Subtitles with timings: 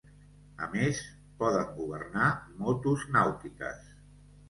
[0.67, 1.01] A més,
[1.43, 2.33] poden governar
[2.65, 3.91] motos nàutiques.